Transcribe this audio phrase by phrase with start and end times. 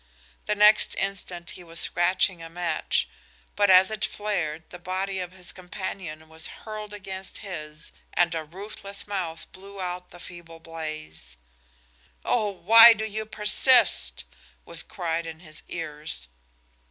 [0.47, 3.07] The next instant he was scratching a match,
[3.55, 8.43] but as it flared the body of his companion was hurled against his and a
[8.43, 11.37] ruthless mouth blew out the feeble blaze.
[12.25, 14.23] "Oh, why do you persist?"
[14.65, 16.27] was cried in his ears.